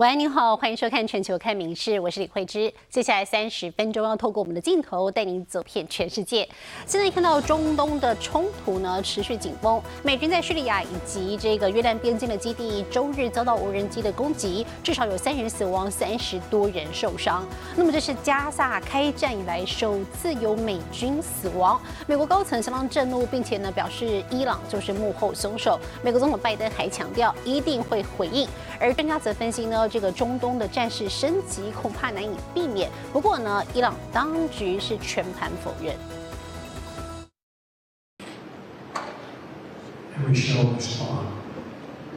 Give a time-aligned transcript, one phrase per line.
[0.00, 2.72] 喂，您好，欢迎收看《全球看名事》，我是李慧芝。
[2.88, 6.48] 接下来三十分钟要透过我们的镜头带您走遍全世界。
[6.86, 17.46] 现在看到中东的冲突呢持续紧绷，美军在叙利亚以及这个约旦边境的基地周日遭到无人机的攻击，至少有三人死亡，三十多人受伤。
[17.76, 25.78] 那么这是加萨开战以来首次有美军死亡，美国高层相当震怒，并且呢表示伊朗就是幕后凶手。
[26.02, 28.48] 美国总统拜登还强调一定会回应，
[28.80, 29.89] 而专家则分析呢。
[29.90, 32.88] 这个中东的战事升级恐怕难以避免。
[33.12, 35.94] 不过呢，伊朗当局是全盘否认。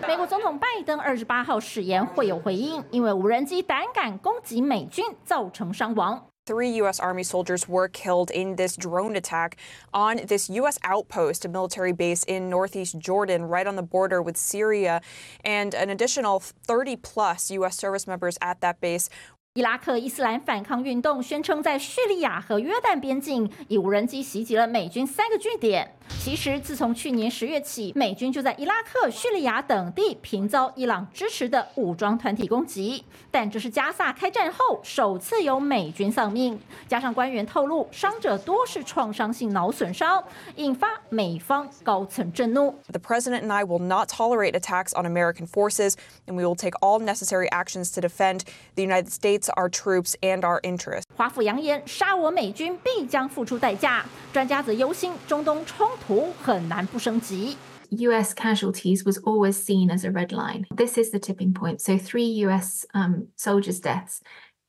[0.06, 6.28] 美国总统拜登二十八号誓言会有回应，因为无人机胆敢攻击美军，造成伤亡。
[6.46, 7.00] Three U.S.
[7.00, 9.56] Army soldiers were killed in this drone attack
[9.94, 10.78] on this U.S.
[10.84, 15.00] outpost, a military base in northeast Jordan, right on the border with Syria.
[15.46, 17.78] And an additional 30 plus U.S.
[17.78, 19.10] service members at that base
[19.56, 25.96] 伊拉克伊斯兰反抗运动宣称，在叙利亚和约旦边境以无人机袭击了美军三个据点。
[26.20, 33.06] 其实，自从去年十月起，美军就在伊拉克、叙利亚等地频遭伊朗支持的武装团体攻击。
[33.30, 40.24] 但这是加萨开战后首次有美军丧命，加上官员透露，伤者多是创伤性脑损伤，
[40.56, 42.74] 引发美方高层震怒。
[42.92, 45.94] The president and I will not tolerate attacks on American forces,
[46.26, 48.42] and we will take all necessary actions to defend
[48.74, 49.43] the United States.
[49.57, 51.05] our troops and our interests.
[51.17, 54.05] 华府扬言，杀我美军必将付出代价。
[54.33, 57.57] 专家则忧心，中东冲突很难不升级。
[57.91, 60.67] US casualties was always seen as a red line.
[60.77, 61.81] This is the tipping point.
[61.81, 64.21] So, three US um, soldiers' deaths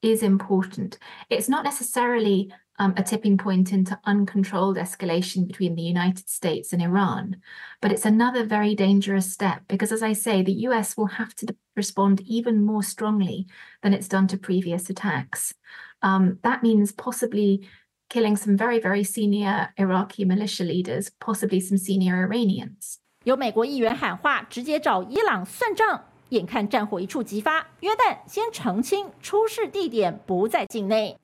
[0.01, 0.97] is important.
[1.29, 6.81] It's not necessarily um, a tipping point into uncontrolled escalation between the United States and
[6.81, 7.41] Iran.
[7.81, 11.55] But it's another very dangerous step because, as I say, the US will have to
[11.75, 13.47] respond even more strongly
[13.81, 15.53] than it's done to previous attacks.
[16.01, 17.67] Um, that means possibly
[18.09, 22.99] killing some very, very senior Iraqi militia leaders, possibly some senior Iranians.
[23.25, 26.05] 有美国议员喊话，直接找伊朗算账。
[26.29, 31.17] 眼看战火一触即发，约旦先澄清出事地点不在境内。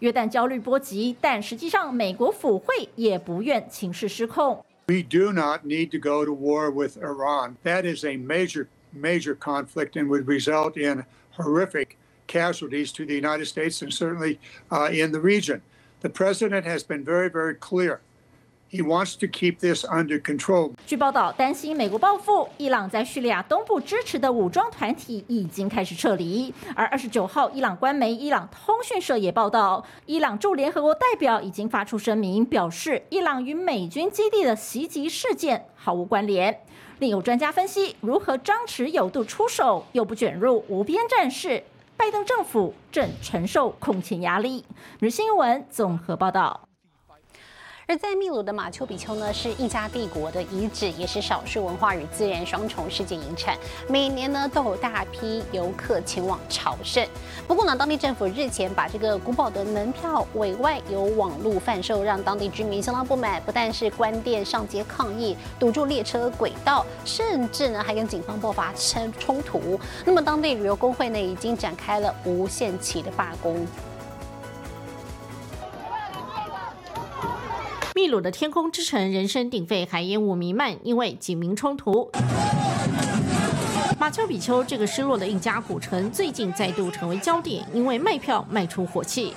[0.00, 4.64] 约旦焦虑波及，但实际上美国府会也不愿情势失控。
[4.88, 7.56] We do not need to go to war with Iran.
[7.64, 11.04] That is a major, major conflict and would result in
[11.36, 14.38] horrific casualties to the United States and certainly
[14.70, 15.60] uh, in the region.
[16.00, 18.00] The president has been very, very clear.
[18.75, 20.73] He wants to keep this under control.
[20.85, 26.53] 据报道，担心美国报复，伊朗在叙利亚东部支持的武装团体已经开始撤离。
[26.75, 36.59] 而二十九号，伊朗官媒伊朗通讯社也报道，伊朗驻联合国代表已经发出声明，表示伊朗与美军基地的袭击事件毫无关联。
[36.99, 41.63] 另有专家分析，如何张弛有度出手，又不卷入无边战事，
[41.95, 44.65] 拜登政府正承受空前压力。
[44.99, 46.67] 日新闻综合报道。
[47.87, 53.55] 而在秘鲁的马丘比丘呢，是印加帝国的遗址，也是少数文化与自然双重世界遗产。
[53.87, 57.07] 每年呢，都有大批游客前往朝圣。
[57.47, 69.79] 不过呢，当地政府日前把这个古堡的门票委外由网络贩售，让当地居民相当不满，不但是关店上街抗议，堵住列车轨道，甚至呢还跟警方爆发冲冲突。
[70.03, 73.63] 那么，当地旅游工会呢，已经展开了无限期的罢工。
[78.05, 82.11] 秘鲁的天空之城人声鼎沸，还烟雾弥漫，因为警民冲突。
[83.99, 89.33] 马丘比丘这个失落的印加古城最近再度成为焦点，因为卖票卖出火气。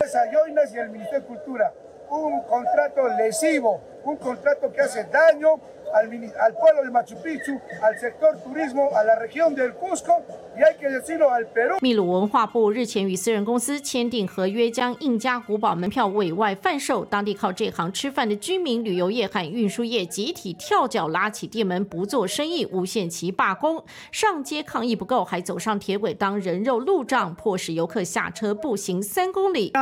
[11.80, 17.04] 秘鲁文化部日前与私人公司签订合约，将印加古堡门票委外贩售。
[17.04, 29.72] 当地靠这行吃饭的居民、旅游业和运输业集体跳脚，拉起店门不做生意，无限期罢工，上街抗议不够，还走上铁轨当人肉路障，迫使游客下车步行三公里。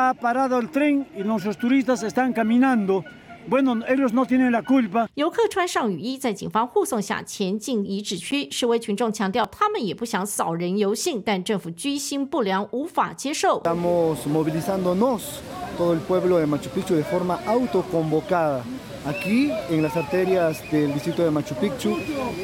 [5.15, 8.51] 游客穿上雨衣，在警方护送下前进遗址区。
[8.51, 13.63] 示威群众强调，他们也不想扫人游行，但政府居心不良，无法接受。
[19.06, 21.98] aquí en las arterias del distrito de Machu Picchu,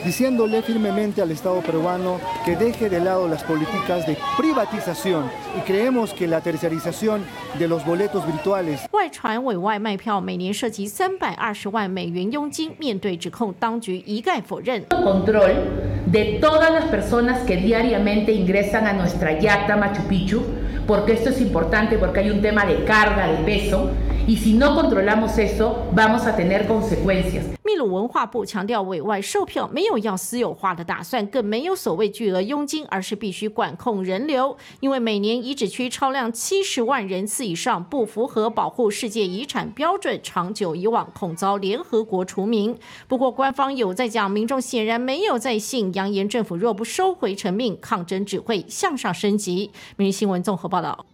[0.03, 5.25] diciéndole firmemente al Estado peruano que deje de lado las políticas de privatización
[5.57, 7.23] y creemos que la tercerización
[7.59, 8.81] de los boletos virtuales.
[8.91, 14.83] 外传委外卖票每年涉及三百二十万美元佣金，面对指控，当局一概否认。
[14.89, 15.51] control
[16.11, 20.41] de todas las personas que diariamente ingresan a nuestra yata Machu Picchu,
[20.88, 23.91] porque esto es importante, porque hay un tema de carga, de peso,
[24.26, 27.42] Y si no controlamos eso, vamos a tener consecuencias.
[27.64, 34.56] 秘鲁文化部强调，委外售票没有要私有化的打算，更没有所谓巨额佣金，而是必须管控人流。
[34.80, 42.76] 因为每年遗址区超量七十万人次以上，不符合保护世界遗产标准，长久以往恐遭联合国除名。
[43.08, 49.70] 不过官方有在讲，民众显然没有在信，扬言政府若不收回成命，抗争只会向上升级。
[49.96, 51.06] 每日新闻综合报道。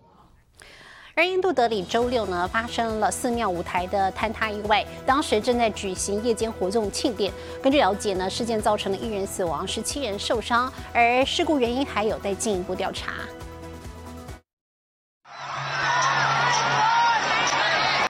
[1.19, 7.33] 而印度德里周六呢发生了寺庙舞台的坍塌意外，当时正在举行夜间活动庆典。
[7.61, 13.15] 根据了解呢，事件造成了一人死亡，十七人受伤，而事故原因还有待进一步调查。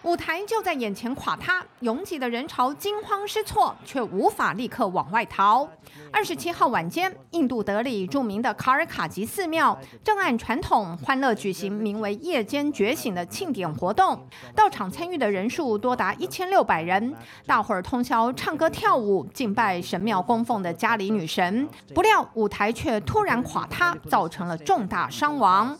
[0.08, 5.68] 舞台就在眼前垮塌，拥挤的人潮惊慌失措，却无法立刻往外逃。
[6.10, 17.14] 二十七号晚间，印度德里著名的卡尔卡吉寺庙正按传统欢乐举行名为“夜间觉醒”的庆典活动，到场参与的人数多达一千六百人，
[17.44, 21.68] 大伙儿通宵唱歌跳舞，敬拜神庙供奉的家里女神。
[21.94, 25.76] 不料舞台却突然垮塌，造成了重大伤亡。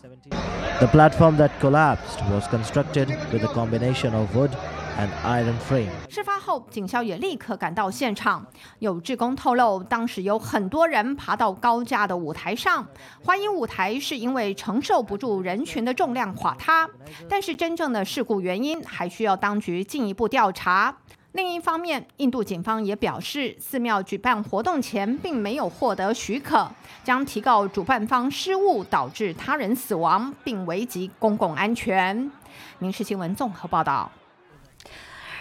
[0.79, 4.51] The platform that collapsed was constructed with a combination of wood
[4.97, 5.89] and iron frame.
[6.07, 8.45] 事发后，警校也立刻赶到现场。
[8.79, 12.87] 有志工透露，当时有很多人爬到高架的舞台上，
[13.25, 16.89] 怀疑舞台是因为承受不住人群的重量垮塌。
[17.27, 20.95] 但是真正的事故原因还需要当局进一步调查。
[21.33, 26.67] 另一方面，印度警方也表示，寺庙举办活动前并没有获得许可，
[27.03, 32.31] 将提告主办方失误导致他人死亡，并危及公共安全。
[32.79, 34.11] 民事新闻综合报道。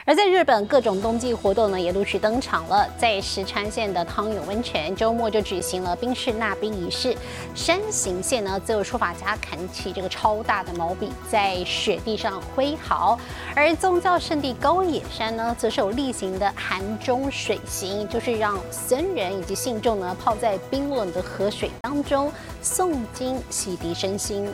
[0.09, 2.89] 而在日本，各种冬季活动呢也陆续登场了。
[2.97, 7.15] 在石川县的汤涌温泉，周末就举行了冰室纳冰仪式。
[7.55, 13.21] 山形县呢，则有书法家砍起这个超大的毛笔，在雪地上挥毫。
[13.55, 22.33] 而宗教圣地高野山呢，则是有例行的寒中水行，就是让僧人以及信众呢泡在冰冷的河水当中
[22.65, 24.51] 诵经洗涤身心。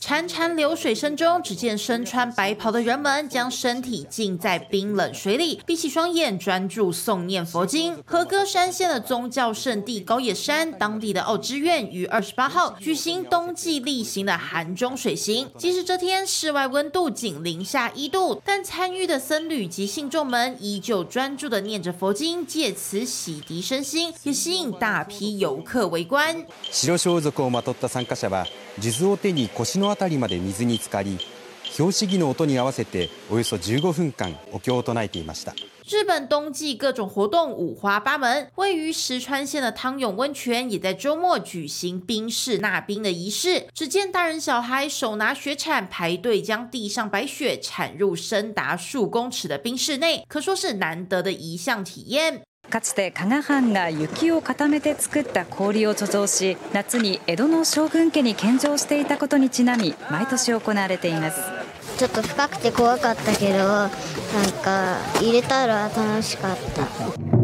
[0.00, 7.96] 潺潺流水声中，只见身穿白袍的人们将身体浸在冰冷水里，闭起双眼，专注诵念佛经。
[8.04, 15.48] 和歌山县的宗教圣地高野山，当地的奥之院于二十八号举行冬季例行的寒中水行。
[15.56, 26.44] 即使这天室外温度仅零下一度，但参与的僧侣及信众们依旧专注的念着佛经，借此洗涤身心，也吸引大批游客围观。
[26.72, 28.44] 白装束をまとった参加者は
[28.80, 31.18] 数珠を手に腰の 辺りまで水に浸かり
[31.76, 35.54] 拍子木の音に合わせておよそ15分間お経を唱えていました
[35.84, 43.66] 日本冬季各种活动五花八门，位于石川县的汤涌温泉也在周末举行冰室纳冰的仪式。
[43.74, 52.42] 只见大人小孩手拿雪铲排队将地上白雪铲入深达数公尺的冰室内，可说是难得的一项体验。
[52.69, 61.39] かつて加賀藩が雪を固めて作った氷を貯蔵し夏に江戸の将軍家に献上していたことにちなみ毎年行われています。
[61.97, 63.89] ちょっと深くて怖かったけどなん
[64.63, 67.36] か入れたら楽しかった。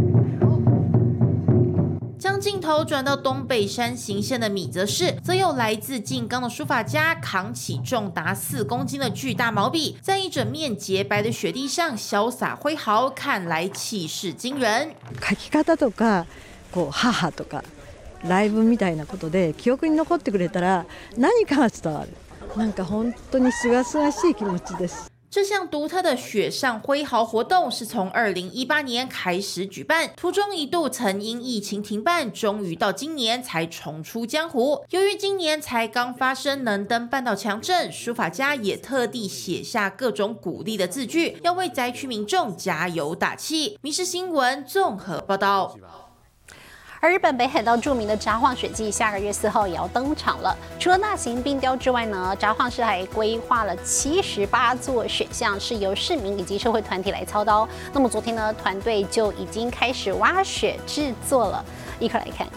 [2.43, 14.93] 镜头转到东北山形县的米泽市，则有来自静冈的书法家扛起重达四公斤的巨大毛笔，在一整面洁白的雪地上潇洒挥毫，看来气势惊人。
[15.21, 16.27] 書き方とか
[16.71, 17.65] こう母とか
[18.25, 20.87] ライブみたいなことで記憶に残ってくれたら
[21.17, 22.11] 何かが伝わる
[22.57, 34.86] なんか本当にすがすがしい気持ちです 这项独特的雪上挥毫活动是从二零一八年开始举办，途中一度曾因疫情停办，终于到今年才重出江湖。
[34.92, 43.80] 由于今年才刚发生能登半岛强震，书法家也特地写下各种鼓励的字句，要为灾区民众加油打气。
[43.82, 45.76] 民事新闻综合报道。
[47.04, 50.58] 而日本北海道著名的札幌雪季下个月四号也要登场了。
[50.80, 57.68] 除了大型冰雕之外呢，札幌市还规划了七十八座雪像，是由市民以及社会团体来操刀。
[57.92, 61.66] 那么昨天呢，团队就已经开始挖雪制作了。
[62.00, 62.48] 一块来看，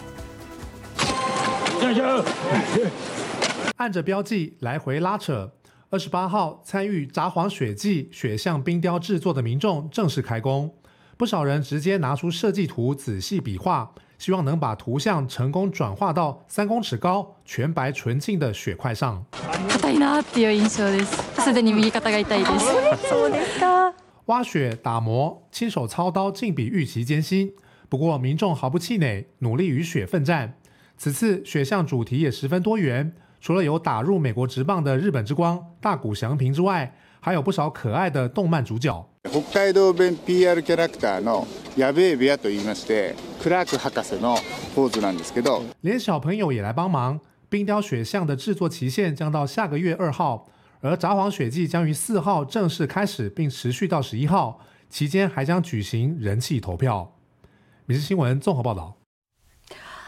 [3.75, 5.51] 按着标记来回拉扯。
[5.91, 10.73] 二十八号参与札幌雪季雪像冰雕制作的民众正式开工，
[11.17, 19.26] 不少人直接拿出设计图仔细比划，希望能把图像成功转化到三公尺高、全白纯净的雪块上。
[19.70, 21.42] 硬いなっていう印象です。
[21.42, 23.10] すでに右肩が痛いです。
[23.10, 23.94] そうですか。
[24.28, 27.52] 挖雪、打磨、亲手操刀，竟比预期艰辛。
[27.90, 30.54] 不过民众毫不气馁，努力与雪奋战。
[30.98, 33.14] 此次雪像主题也十分多元。
[33.42, 39.10] 除了有打入美国职棒的日本之光大谷翔平之外，还有不少可爱的动漫主角。
[39.26, 44.38] 北海道弁 PR キャラクターのヤベエベアと言いまして、クラーク博士の
[44.76, 45.64] ポーズなんですけど。
[45.82, 47.20] 连小朋友也来帮忙。
[47.50, 50.48] 冰雕雪像的制作期限将到下个月二号，
[50.80, 57.14] 而札幌雪季将于四号正式开始，并持续到十一号，期间还将举行人气投票。《
[57.86, 58.96] 每日新闻》综合报道。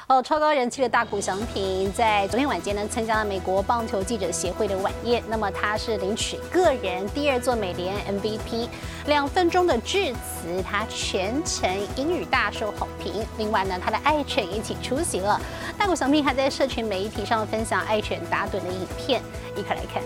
[0.09, 5.23] 哦，超高人气的大谷翔平在昨天晚间呢，参加了美国棒球记者协会的晚宴。
[5.29, 8.69] 那么他是领取个人第二座美联 MVP，
[9.05, 13.23] 两分钟的致辞，他全程英语大受好评。
[13.37, 15.39] 另外呢，他的爱犬一起出席了。
[15.77, 19.21] 大谷翔平还在社群媒体上分享爱犬打盹的影片，
[19.57, 20.03] 一块来看。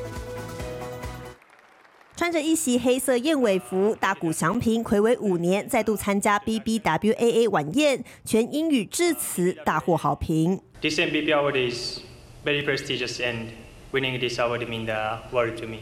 [2.15, 10.61] 穿着一袭黑色燕尾服，大谷翔平暌违五年再度参加 BBWAA 晚宴，全英语致辞大获好评。
[10.83, 12.01] This MVP award is
[12.45, 13.47] very prestigious, and
[13.93, 15.79] winning this award means the world to me.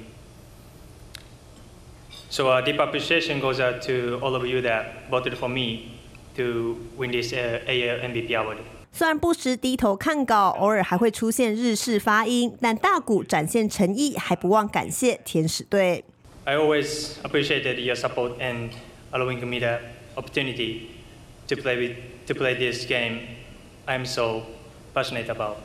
[2.31, 5.97] So a deep appreciation goes out to all of you that voted for me
[6.37, 8.59] to win this AA MVP award.
[8.93, 16.05] 虽然不时低头看稿，偶尔还会出现日式发音，但大谷展现诚意，还不忘感谢天使队。
[16.51, 18.71] I always appreciated your support and
[19.13, 19.79] allowing me the
[20.17, 20.91] opportunity
[21.47, 23.21] to play with to play this game.
[23.87, 24.43] I'm so
[24.93, 25.59] passionate about.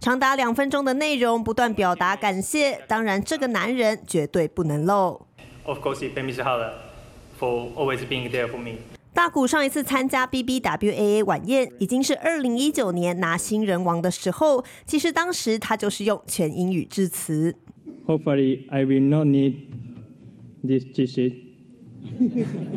[0.00, 2.80] 长达两分钟的内容，不断表达感谢。
[2.88, 5.24] 当然，这个男人绝对不能漏。
[5.62, 6.00] Of course.
[6.02, 6.72] Hala
[7.38, 8.78] for always being there for me.
[9.14, 14.64] 大谷上一次参加 BBWAA 晚宴，已经是二零一九年拿新人王的时候。
[14.88, 17.54] 其实当时他就是用全英语致辞。
[18.08, 19.54] Hopefully, I will not need
[20.62, 21.34] this cheat sheet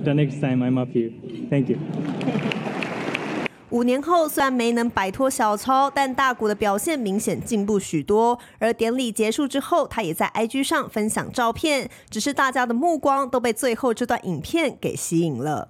[0.04, 1.12] the next time I'm up here.
[1.50, 1.78] Thank you.
[3.72, 8.40] 五年后，虽然没能摆脱小抄，但大谷的表现明显进步许多。
[8.60, 15.70] 而典礼结束之后，他也在 IG 上分享照片，只是大家的目光都被最后这段影片给吸引了。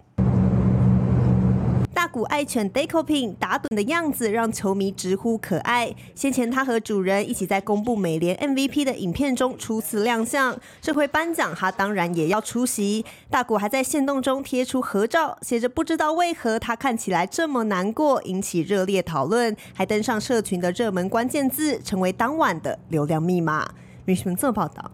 [2.16, 5.94] 大谷爱犬 Dacopin 打盹的样子让球迷直呼可爱。
[6.16, 13.04] 先前他和主人一起在公布美联 MVP 的影片中初次亮相，这回颁奖他当然也要出席。
[13.30, 23.68] 大谷还在线动中贴出合照，写着“不知道为何他看起来这么难过”，引起热烈讨论，还登上社群的热门关键字，成为当晚的流量密码。
[24.06, 24.90] 女新闻报道。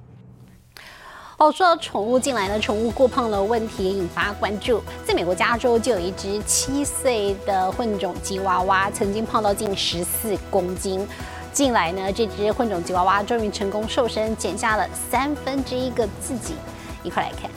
[1.42, 4.80] 哦，说到宠物进来呢，宠物过胖的问题引发关注。
[5.04, 11.04] 在美国加州就有一只七岁的混种吉娃娃，曾经胖到近十四公斤。
[11.52, 16.54] 近来呢，这只混种吉娃娃终于成功瘦身，减下了三分之一个自己。
[17.02, 17.50] 一块来看。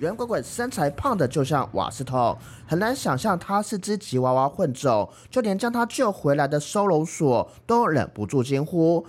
[0.00, 2.34] 圆滚滚、身材胖的就像瓦斯桶，
[2.66, 9.06] 很难想象它是只吉娃娃混种，就连将它救回来的收容所都忍不住惊呼。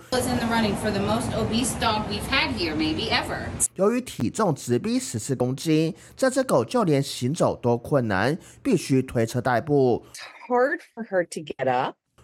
[3.74, 10.04] 由于体重直逼十四公斤，这只狗就连行走都困难，必须推车代步。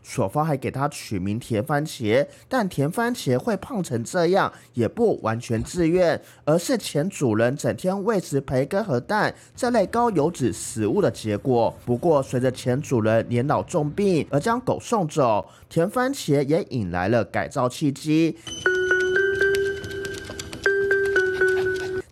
[0.02, 11.74] 所方还给它取名甜番茄，但甜番茄会胖成这样也不完全自愿，而是前主人整天喂食培根和蛋这类高油脂食物的结果。
[11.84, 18.36] 不过，随着前主人年老重病而将狗送走，甜番茄也引来了改造契机。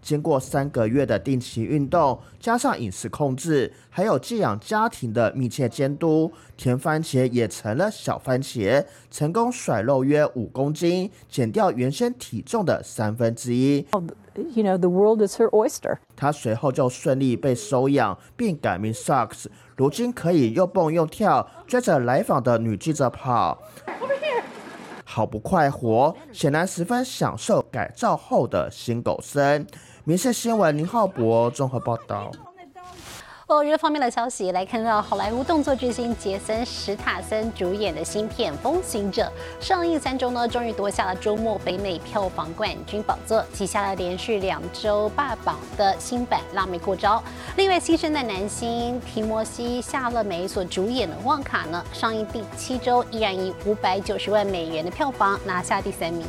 [0.06, 13.84] 经过三个月的定期运动，加上饮食控制，还有寄养家庭的密切监督，甜番茄也成了小番茄，成功甩肉约五公斤，减掉原先体重的三分之一。
[14.54, 15.96] You know, the world is her oyster.
[16.14, 23.58] 他随后就顺利被收养，并改名 Socks，如今可以又蹦又跳，追着来访的女记者跑，
[25.04, 29.66] 好不快活，显然十分享受改造后的新狗生。
[30.08, 32.30] 民事新闻林浩博综合报道。
[33.48, 39.28] 哦，娱乐方面的消息，来看到好莱坞动作巨星杰森·史塔森主演的新片《风行者》
[39.64, 47.16] 上映三周呢，终于夺下了周末北美票房冠军宝座，旗下了连续两周霸榜的新版《辣妹过招》。
[47.56, 56.24] 另外，新生代男星提摩西·夏勒梅所主演的《旺卡》呢，上映第七周依然以五百九十万美元的票房拿下第三名。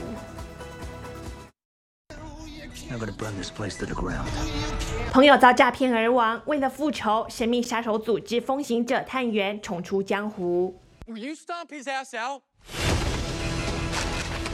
[5.12, 10.79] 朋友遭诈骗而亡，为了复仇，神秘杀手组织风行者探员重出江湖。
[11.06, 12.41] Will you stomp his ass out?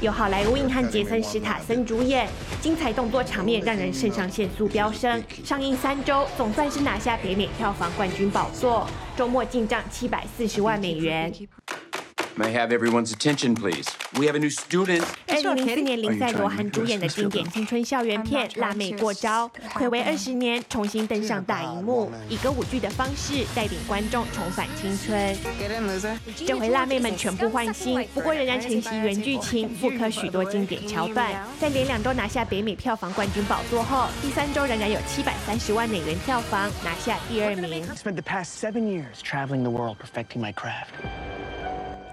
[0.02, 2.28] 由好莱坞硬汉杰森·史塔森主演，
[2.60, 5.24] 精彩动作场面让人肾上腺素飙升。
[5.46, 8.86] 上映三周，总算是拿下北美票房冠军宝座，
[9.16, 11.32] 周末进账七百四十万美元。
[12.36, 13.86] May I have everyone's attention, please?
[14.18, 15.04] We have a new student.
[15.28, 25.38] 二零零四年，林赛·罗涵主演的经典青春校园片《辣妹过招》，暌违二十年，重新登上大荧幕，以歌舞剧的方式带领观众重返青春。
[26.44, 31.32] 这回辣妹们全部换新，不过仍然承袭原剧情，复刻许多经典桥段。
[31.60, 37.86] 在连两周拿下北美票房冠军宝座后，第三周仍然有七百三十万美元票房，拿下第二名。
[37.96, 40.88] Spent the past seven years traveling the world perfecting my craft.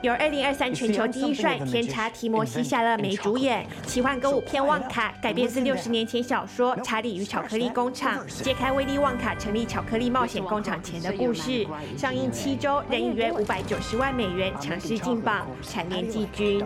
[0.02, 11.66] 由二零二三全球第一帅天查提摩西·夏勒梅主演，奇幻歌舞片《旺卡》改编自六十年前小说《查理与巧克力工厂》，揭开威利旺卡成立巧克力冒险工厂前的故事。
[11.98, 16.64] 上映七周，仍以约五百九十万美元强势进榜，蝉联季军。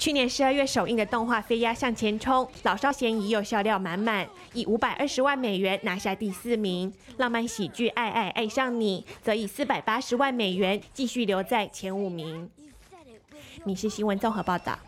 [0.00, 6.90] 去年十二月首映的动画《飞鸭向前冲》，老少咸宜又笑料满满，以五百二十万美元拿下第四名。
[7.18, 12.48] 浪漫喜剧《爱爱爱上你》则以四百八十万美元继续留在前五名。
[13.64, 14.78] 你是新闻综合报道。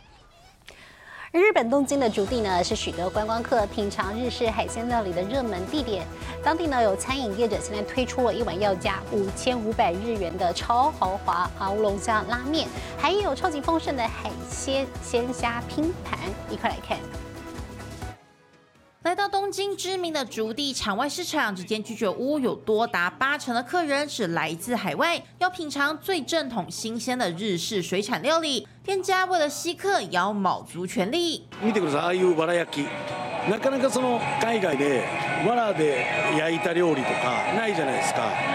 [1.32, 6.06] 日本东京的竹地呢，是许多观光客品尝日式海鲜料理的热门地点。
[6.44, 16.18] 当地呢有餐饮业者现在推出了一碗要价五千五百日元的超豪华啊乌龙虾拉面，还有超级丰盛的海鲜鲜虾拼盘，
[16.50, 16.98] 一块来看。
[19.03, 28.67] 来到东京知名的竹地场外市场，这间居酒屋有多达八成的客人是来自海外，要品尝最正统新鲜的日式水产料理。
[28.83, 31.43] 店家为了吸客，也要卯足全力。
[31.63, 32.87] 見てください、ああいうわら焼き。
[33.49, 35.05] なかなかその海外で
[35.47, 36.05] わらで
[36.37, 38.50] 焼いた料理とかないじゃないですか。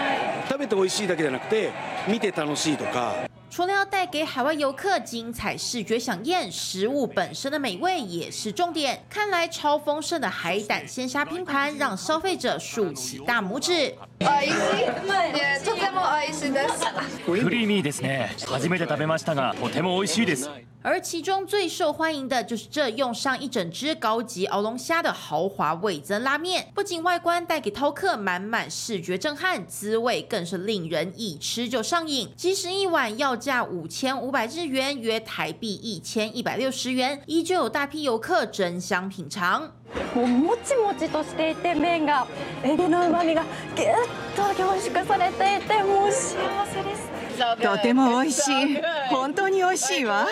[0.48, 1.70] 食べて美味しいだけじゃなくて、
[2.08, 3.14] 見て楽しいとか。
[3.50, 9.02] 除了要带给海外游客精彩视觉享宴，食物本身的美味也是重点。
[9.08, 13.96] 看来超丰盛的海胆鲜虾拼盘让消费者竖起大拇指。
[14.18, 15.64] 美味しい。
[15.64, 17.20] とても美味しいです。
[17.24, 18.34] クリーミーですね。
[18.46, 20.50] 初めて食べましたが、とても美味しいです。
[20.87, 32.29] 而其中最受欢迎的就是这用上一整只高级鳌龙虾的豪华味增拉面，不仅外观带给饕客满满视觉震撼，滋味更是令人一吃就上瘾。
[32.35, 39.71] 即使一碗要价五千五百日元，约台币一千一百六十元，依旧有大批游客争相品尝。
[40.13, 42.27] もうもちもちとしていて麺が
[42.63, 43.89] エビの旨味がぎゅっ
[44.35, 47.16] と凝縮されていてもう幸せです。
[47.62, 48.80] とても美味しい。
[49.10, 50.26] 本当に美味しいわ。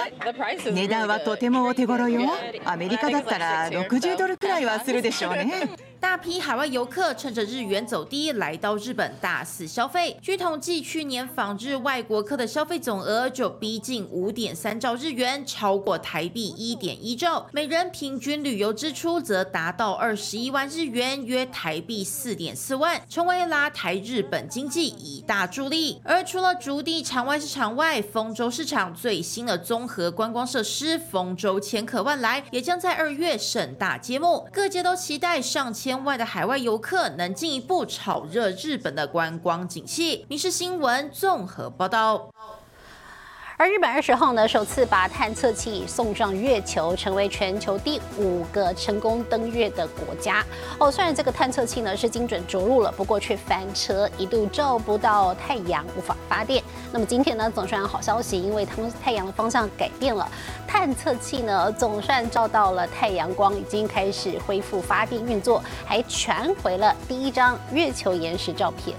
[0.72, 2.30] 値段はとてもお手頃よ。
[2.64, 10.16] アメリカだったら60ドルくらいはするでしょうね大批海外游客趁着日元走低，来到日本大肆消费。
[10.20, 17.46] 据统计，去年访日外国客的消费总额就逼近五点三兆日元，超过台币一点一兆。
[17.52, 26.00] 每人平均旅游支出则达到二十一万日元，约台币四点四万，成为拉抬日本经济一大助力。
[26.04, 40.16] 而除了竹地场外市场外，丰州市场最新的综合观光设施丰州千客万来也将在二月盛大揭幕，各界都期待上千万的海外游客能进一步炒热日本的观光景气。
[40.28, 42.28] 《民事新闻》综合报道。
[43.58, 50.44] 而日本二十号呢，首次把探测器送上月球，成为全球第五个成功登月的国家。
[50.78, 56.62] 哦，虽然这个探测器呢是精准着陆了，不过却翻车，一度照不到太阳，无法发电。
[56.92, 60.30] 那么今天呢，总算有好消息，因为太太阳的方向改变了，
[60.68, 68.94] 探测器呢总算照到了太阳光，已经开始恢复发电运作，还传回了第一张月球岩石照片。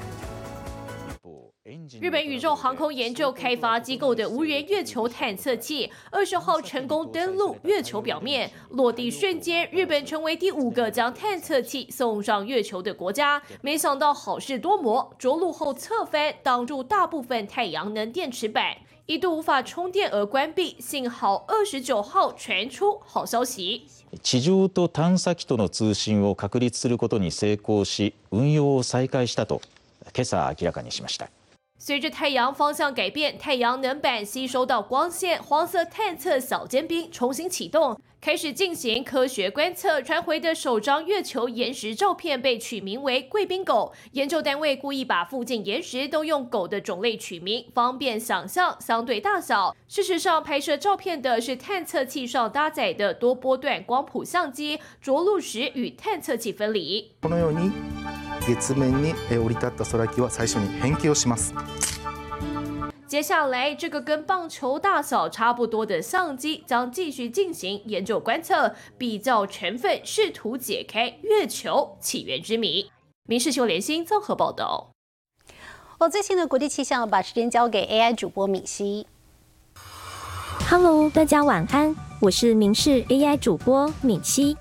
[2.00, 13.40] 日本宇宙航空研究开发机构的无人月球探测器二十号成功登陆月球表面，落地瞬间，日本成为第五个将探测器送上月球的国家。
[13.61, 20.74] 没想到好事多磨，着陆后侧翻，挡住大部分太阳能电池板，一度无法充电而关闭。
[20.81, 23.87] 幸好二十九号传出好消息。
[24.20, 29.62] 地上と探査機との通信を確立することに成功し運用を再開したと
[30.12, 31.31] 今朝明らかにしました。
[31.88, 43.93] 随着太阳方向改变，太阳能板吸收到光线，黄色探测小尖兵重新启动，开始进行科学观测，传回的首张月球岩石照片被取名为“贵宾狗”。
[44.12, 49.73] 研究单位故意把附近岩石都用狗的种类取名，方便想象相对大小。
[49.88, 57.13] 事实上，拍摄照片的是探测器上搭载的多波段光谱相机，着陆时与探测器分离。
[58.46, 61.55] このように月面に降り立った空機は最初に変形をします。
[63.07, 72.90] 接下来，这个跟棒球大小差不多的相机将继续进行研究观测，比较成分，试图解开月球起源之谜。
[73.28, 74.92] 民事新闻联新综合报道。
[75.98, 79.07] 我最新的国际气象，把时间交给 AI 主播敏熙。
[80.70, 84.57] Hello，大家晚安，我是民事 AI 主播敏熙。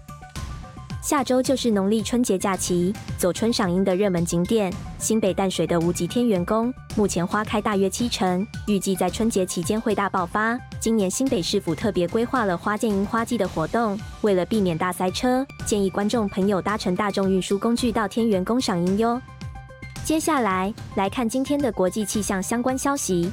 [1.06, 10.58] 下周就是农历春节假期，走春赏樱的热门景点新北淡水的无极天元宫，目前花开大约七成，预计在春节期间会大爆发。
[10.80, 19.22] 今年新北市府特别规划了花见樱花季的活动，为了避免大塞车，建议观众朋友搭乘大众运输工具到天元宫赏樱哟。
[20.02, 23.30] 接下来来看今天的国际气象相关消息。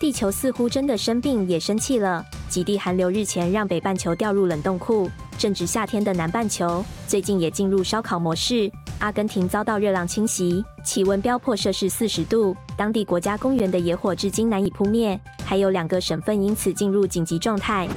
[0.00, 5.10] 地球似乎真的生病也生气了，极地寒流日前让北半球掉入冷冻库。
[5.38, 8.68] 正值夏天的南半球，最近也进入烧烤模式。
[8.98, 17.88] 阿根廷遭到热浪侵袭，气温飙破摄氏四十度，当地国家公园的野火至今难以扑灭，还有两个省份因此进入紧急状态。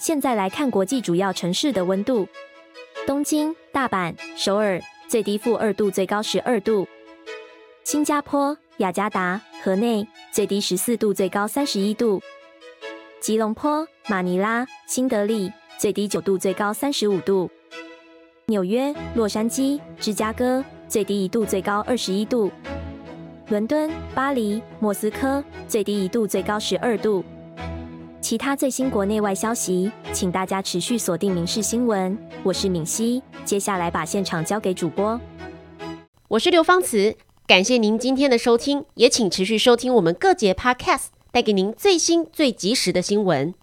[0.00, 2.26] 现在来看国际主要城市的温度：
[3.06, 6.84] 东京、大阪、首尔，最低负二度，最高十二度；
[7.84, 12.20] 新加坡、雅加达、河内，最低十四度，最高三十一度；
[13.20, 15.52] 吉隆坡、马尼拉、新德里。
[15.80, 17.50] 最低九度，最高三十五度。
[18.48, 22.50] 纽约、洛杉矶、芝加哥，最低一度，最高二十一度。
[23.48, 27.24] 伦敦、巴黎、莫斯科，最低一度，最高十二度。
[28.20, 32.12] 其他最新国内外消息，请大家持续锁定《民事新闻》。
[32.42, 35.18] 我是敏熙，接下来把现场交给主播。
[36.28, 37.16] 我是刘芳慈，
[37.46, 43.54] 感谢您今天的收听，也请持续收听我们各节 Podcast，带给您最新最及时的新闻。